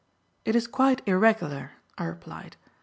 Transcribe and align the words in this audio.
"It 0.45 0.55
is 0.55 0.65
quite 0.65 1.07
irregular," 1.07 1.73
I 1.95 2.05
replied. 2.05 2.57